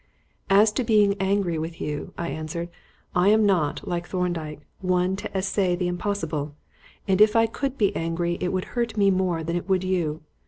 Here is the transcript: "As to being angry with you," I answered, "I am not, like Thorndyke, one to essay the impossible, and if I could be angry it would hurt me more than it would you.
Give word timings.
"As 0.49 0.71
to 0.71 0.83
being 0.83 1.13
angry 1.19 1.59
with 1.59 1.79
you," 1.79 2.11
I 2.17 2.29
answered, 2.29 2.69
"I 3.13 3.27
am 3.29 3.45
not, 3.45 3.87
like 3.87 4.07
Thorndyke, 4.07 4.61
one 4.79 5.15
to 5.17 5.37
essay 5.37 5.75
the 5.75 5.87
impossible, 5.87 6.55
and 7.07 7.21
if 7.21 7.35
I 7.35 7.45
could 7.45 7.77
be 7.77 7.95
angry 7.95 8.39
it 8.41 8.51
would 8.51 8.65
hurt 8.73 8.97
me 8.97 9.11
more 9.11 9.43
than 9.43 9.55
it 9.55 9.69
would 9.69 9.83
you. 9.83 10.23